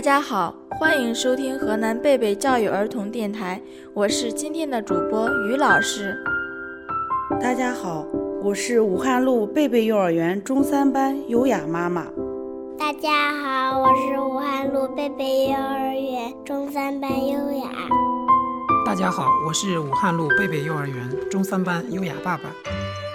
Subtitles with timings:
[0.00, 3.60] 大家好，欢迎收听河南贝贝教育儿童电台，
[3.92, 6.16] 我是今天的主播于老师。
[7.38, 8.06] 大家好，
[8.42, 12.06] 我是武汉路贝贝幼儿园中三班优雅妈妈。
[12.78, 17.70] 大家好，我是武汉路贝贝幼儿园中三班优雅。
[18.86, 22.44] 大家好，我是武汉路贝贝幼儿园中三班优雅爸爸。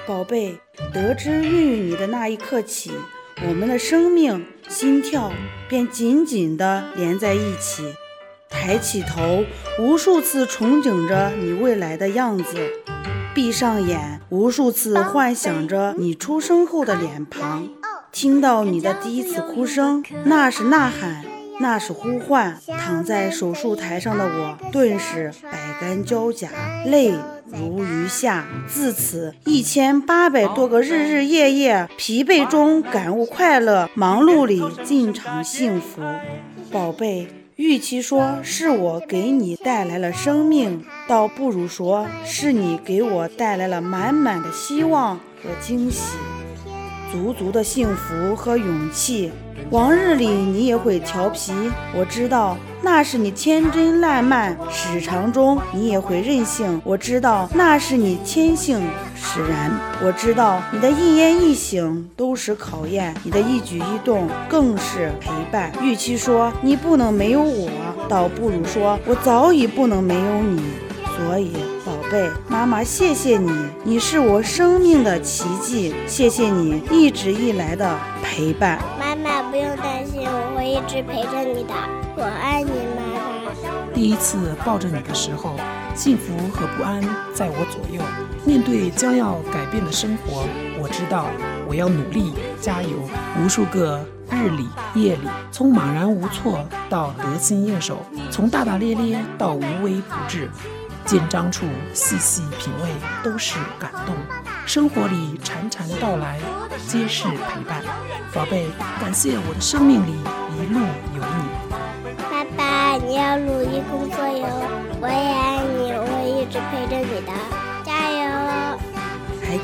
[0.05, 0.55] 宝贝，
[0.93, 2.91] 得知孕育你的那一刻起，
[3.41, 4.45] 我们的生命
[4.77, 5.31] 心跳
[5.69, 7.95] 便紧紧地连在一起。
[8.49, 9.45] 抬起头，
[9.79, 12.57] 无数次憧憬着你未来的样子；
[13.33, 17.69] 闭上眼，无数次幻想着你出生后的脸庞。
[18.11, 21.23] 听到你的第一次哭声，那是呐喊，
[21.59, 22.57] 那是呼唤。
[22.67, 26.49] 躺在手术台上的我，顿时百感交加，
[26.85, 27.13] 泪
[27.45, 28.45] 如雨下。
[28.67, 36.01] 自此，一千八百多个日日夜夜，疲惫中感悟快乐，忙碌里尽尝幸福。
[36.71, 46.17] 宝贝，与其说是我给你带来了生命，倒不如说是你给我带来了满满的希望和惊喜。
[47.15, 49.31] 足足的幸福和勇气。
[49.71, 51.53] 往日里你也会调皮，
[51.97, 58.85] 我知道那是你天真烂漫；时常中你也会任性，我知道那是你天性
[59.15, 59.71] 使然。
[60.03, 65.71] 我知道你的一言一行都是考验，你的一举一动更是陪伴。
[65.81, 67.69] 与其说你不能没有我，
[68.09, 70.61] 倒不如说我早已不能没有你。
[71.15, 71.53] 所以，
[72.11, 73.51] 贝，妈妈谢谢你，
[73.83, 75.95] 你是我生命的奇迹。
[76.05, 78.79] 谢谢你一直以来的陪伴。
[78.99, 81.73] 妈妈不用担心，我会一直陪着你的。
[82.15, 83.93] 我爱你，妈妈。
[83.93, 85.55] 第一次抱着你的时候，
[85.95, 87.01] 幸福和不安
[87.33, 88.01] 在我左右。
[88.43, 90.45] 面对将要改变的生活，
[90.79, 91.27] 我知道
[91.67, 92.89] 我要努力加油。
[93.41, 100.49] 无数个日里夜里，从茫然无措到得心应手，从大大咧咧到无微不至。
[101.05, 102.89] 紧张处细细品味，
[103.23, 104.15] 都是感动。
[104.65, 106.39] 生活里潺潺到来，
[106.87, 107.83] 皆是陪伴。
[108.33, 108.65] 宝贝，
[108.99, 110.11] 感谢我的生命里
[110.57, 110.79] 一路
[111.15, 111.45] 有你。
[112.17, 114.47] 爸爸，你要努力工作哟！
[114.99, 117.31] 我也爱你，我会一直陪着你的，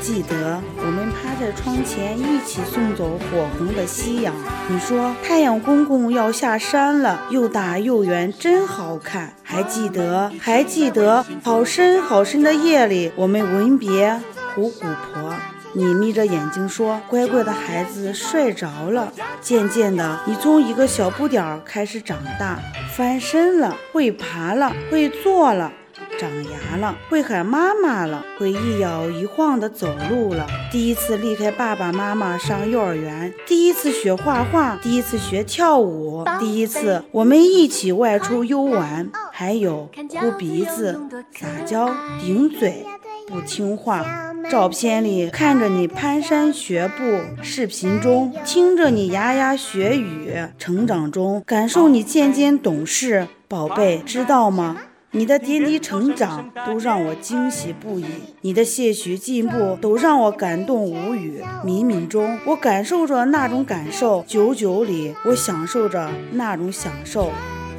[0.02, 4.34] 记得我们趴在窗前一起送走火红的夕阳。
[4.68, 9.32] 你说太阳公公要下山了，又大又圆，真好看。
[9.44, 14.20] 还记得还记得好深好深的夜里，我们吻别
[14.54, 15.32] 虎姑婆。
[15.74, 22.58] 你眯着眼睛说：“乖乖的孩子睡着了。”渐渐的，你从一个小不点儿开始长大，
[22.94, 25.72] 翻身了，会爬了，会坐了。
[26.22, 30.46] 长牙了，会喊妈妈了，会一摇一晃的走路了。
[30.70, 39.90] 第一次离开爸爸妈妈上幼儿园，第一次学画画，第一次学跳舞，第一次我们一起外出游玩，还有
[40.20, 41.00] 哭鼻子、
[41.34, 41.90] 撒娇、
[42.20, 42.86] 顶嘴、
[43.26, 44.06] 不听话。
[44.48, 53.26] 照片里看着你蹒跚学步，视频中听着你牙牙学语，成长中感受你渐渐懂事。
[53.48, 54.76] 宝贝，知道吗？
[55.14, 58.06] 你的点滴成长都让我惊喜不已，
[58.40, 61.42] 你的些许进步都让我感动无语。
[61.62, 67.30] 冥冥中，我感受着那种感受；久久里，我享受着那种享受。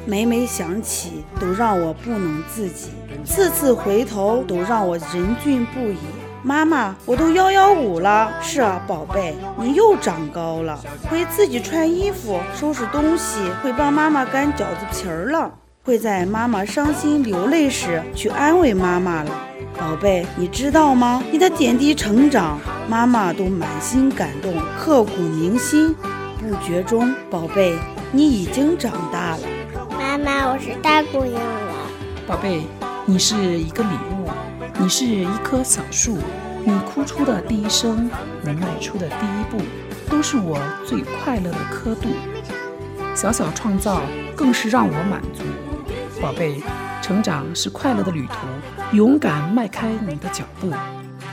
[0.06, 2.90] 每每想起，都让我不能自己；
[3.24, 5.96] 次次回头，都让我忍俊不已。
[6.44, 8.32] 妈妈，我都幺幺五了。
[8.40, 10.78] 是啊，宝贝，你又长高了，
[11.10, 15.50] 会自己穿衣服、收拾东西，会帮妈妈擀饺子皮儿了。
[15.86, 19.30] 会在妈妈伤心流泪时去安慰妈妈了，
[19.78, 21.22] 宝贝，你知道吗？
[21.30, 22.58] 你的点滴成长，
[22.88, 25.94] 妈妈都满心感动，刻骨铭心。
[26.38, 27.76] 不觉中，宝贝，
[28.12, 29.40] 你已经长大了。
[29.90, 31.74] 妈妈，我是大姑娘了。
[32.26, 32.62] 宝贝，
[33.04, 34.30] 你是一个礼物，
[34.78, 36.16] 你是一棵小树，
[36.64, 39.62] 你哭出的第一声，你迈出的第一步，
[40.08, 42.08] 都是我最快乐的刻度。
[43.14, 44.00] 小小创造，
[44.34, 45.42] 更是让我满足。
[46.24, 46.54] 宝贝，
[47.02, 50.72] 成长是快乐的旅途，勇敢迈开你的脚步，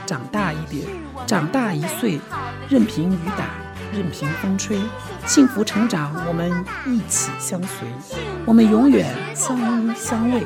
[0.04, 0.86] 长大一点，
[1.26, 2.20] 长大一岁，
[2.68, 3.46] 任凭雨打，
[3.90, 4.78] 任凭风吹，
[5.24, 6.52] 幸福成长，我们
[6.84, 7.88] 一起相随，
[8.44, 10.42] 我们永远相依相偎。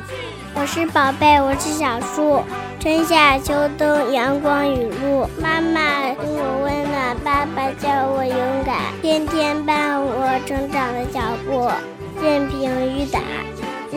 [0.55, 2.41] 我是宝贝，我是小树，
[2.79, 5.81] 春夏秋冬，阳光雨露，妈妈
[6.13, 11.69] 给我温暖，爸爸教我勇敢，天天伴我成长的脚步，
[12.23, 13.19] 任凭雨打。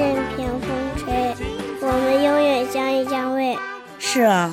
[0.01, 1.35] 任凭风吹，
[1.83, 3.55] 我们永远相依相偎。
[3.99, 4.51] 是啊，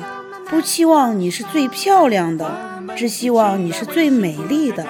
[0.50, 2.46] 不期望你是最漂亮的，
[2.94, 4.84] 只希望你是最美丽的；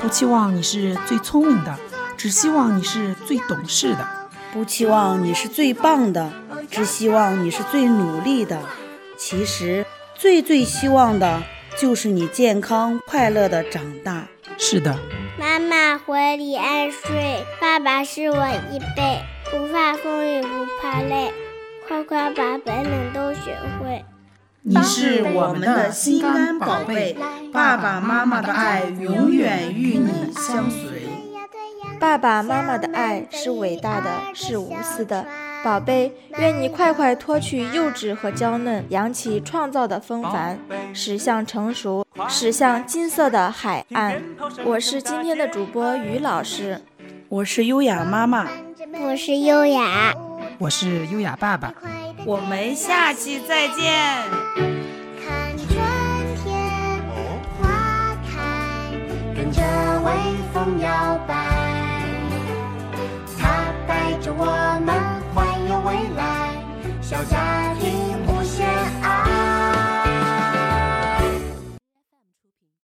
[0.00, 1.76] 不期望你是最聪明的，
[2.16, 4.06] 只希望你是最懂事的；
[4.52, 6.32] 不期望你是最棒的，
[6.70, 8.60] 只希望你是最努力的。
[9.18, 9.84] 其实，
[10.14, 11.42] 最最希望的
[11.76, 14.28] 就是你健康快乐的长大。
[14.56, 14.96] 是的，
[15.36, 19.20] 妈妈怀里安睡，爸爸是我依背，
[19.56, 21.32] 不怕风雨不怕累，
[21.86, 24.04] 快快把本领都学会。
[24.62, 27.16] 你是我们的心肝宝贝，
[27.52, 31.06] 爸爸妈妈的爱永远与你相随。
[32.00, 35.24] 爸爸妈妈的爱是伟大的，是无私的。
[35.62, 40.58] 宝贝，愿你快快脱去幼稚和娇嫩，扬起创造的风帆，
[40.92, 44.20] 驶向成熟，驶向金色的海岸。
[44.64, 46.80] 我是今天的主播于老师，
[47.28, 48.48] 我是优雅妈妈，
[49.00, 50.14] 我是优雅，
[50.58, 51.74] 我是优雅爸爸。
[52.24, 53.92] 我们下期再见。
[55.24, 55.68] 看春
[56.42, 57.02] 天
[57.60, 58.92] 花开，
[59.34, 59.62] 跟着
[60.02, 60.86] 我们环游